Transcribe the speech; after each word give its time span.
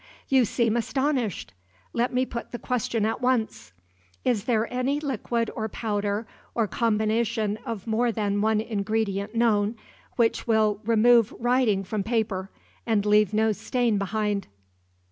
You 0.29 0.45
seem 0.45 0.75
astonished. 0.77 1.53
Let 1.93 2.11
me 2.11 2.25
put 2.25 2.49
the 2.51 2.57
question 2.57 3.05
at 3.05 3.21
once. 3.21 3.71
Is 4.25 4.45
there 4.45 4.65
any 4.73 4.99
liquid 4.99 5.51
or 5.55 5.69
powder, 5.69 6.25
or 6.55 6.67
combination 6.67 7.57
of 7.67 7.85
more 7.85 8.11
than 8.11 8.41
one 8.41 8.61
ingredient 8.61 9.35
known, 9.35 9.75
which 10.15 10.47
will 10.47 10.81
remove 10.85 11.35
writing 11.39 11.83
from 11.83 12.01
paper, 12.01 12.49
and 12.83 13.05
leave 13.05 13.31
no 13.31 13.51
stain 13.51 13.99
behind?" 13.99 14.47